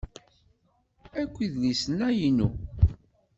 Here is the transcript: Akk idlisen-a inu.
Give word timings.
Akk 1.21 1.35
idlisen-a 1.45 2.09
inu. 2.27 2.49